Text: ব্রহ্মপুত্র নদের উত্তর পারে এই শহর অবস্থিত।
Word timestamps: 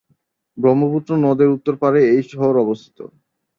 ব্রহ্মপুত্র 0.57 1.11
নদের 1.25 1.49
উত্তর 1.55 1.75
পারে 1.83 1.99
এই 2.13 2.23
শহর 2.31 2.53
অবস্থিত। 2.63 2.97